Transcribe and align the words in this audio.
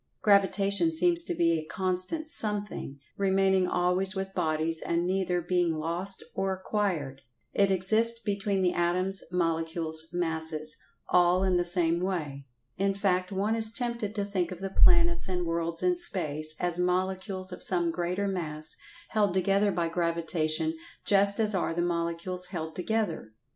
Gravitation 0.23 0.91
seems 0.91 1.21
to 1.21 1.35
be 1.35 1.59
a 1.59 1.63
constant 1.65 2.25
something, 2.25 2.99
remaining 3.19 3.67
always 3.67 4.15
with 4.15 4.33
bodies 4.33 4.81
and 4.81 5.05
neither 5.05 5.41
being 5.41 5.71
lost 5.71 6.23
or 6.33 6.51
acquired. 6.51 7.21
It 7.53 7.69
exists 7.69 8.19
between 8.19 8.63
the 8.63 8.73
Atoms, 8.73 9.21
Molecules, 9.31 10.05
Masses—all 10.11 11.43
in 11.43 11.57
the 11.57 11.63
same 11.63 11.99
way. 11.99 12.47
In 12.77 12.95
fact, 12.95 13.31
one 13.31 13.53
is 13.53 13.71
tempted 13.71 14.15
to 14.15 14.25
think 14.25 14.51
of 14.51 14.59
the 14.59 14.71
planets 14.71 15.27
and 15.29 15.45
worlds 15.45 15.83
in 15.83 15.95
space, 15.95 16.55
as 16.59 16.79
Molecules 16.79 17.51
of 17.51 17.61
some 17.61 17.91
greater 17.91 18.25
Mass 18.27 18.75
held 19.09 19.35
together 19.35 19.71
by 19.71 19.87
Gravitation 19.87 20.75
just 21.05 21.39
as 21.39 21.53
are 21.53 21.75
the 21.75 21.81
Molecules 21.83 22.47
held 22.47 22.75
together. 22.75 23.27